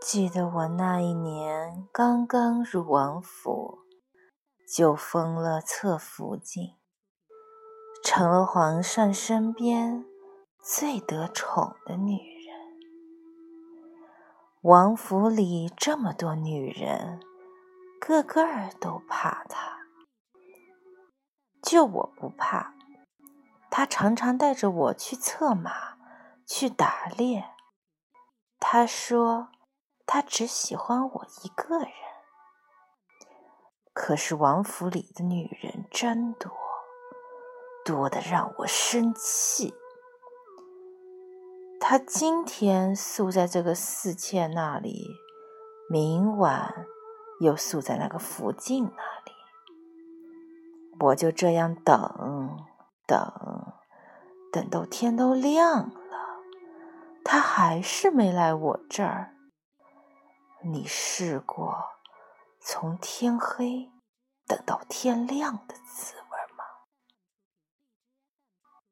[0.00, 3.80] 记得我那一年刚刚入王府，
[4.72, 6.76] 就封了侧福晋，
[8.04, 10.06] 成了皇上身边
[10.62, 12.56] 最得宠的女人。
[14.62, 17.20] 王府里这么多女人，
[18.00, 18.46] 个个
[18.80, 19.78] 都怕她，
[21.60, 22.72] 就我不怕。
[23.68, 25.98] 他常常带着我去策马，
[26.46, 27.50] 去打猎。
[28.60, 29.48] 他说。
[30.10, 31.88] 他只喜欢我一个人，
[33.92, 36.50] 可是王府里的女人真多，
[37.84, 39.74] 多的让我生气。
[41.78, 45.08] 他今天宿在这个四妾那里，
[45.90, 46.86] 明晚
[47.40, 49.32] 又宿在那个福晋那里，
[51.00, 52.56] 我就这样等
[53.06, 53.74] 等，
[54.50, 56.00] 等到天都亮了，
[57.22, 59.34] 他还是没来我这儿。
[60.70, 61.74] 你试过
[62.60, 63.90] 从天黑
[64.46, 66.17] 等到天亮的滋味？